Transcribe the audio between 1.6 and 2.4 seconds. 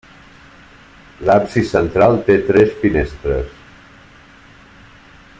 central té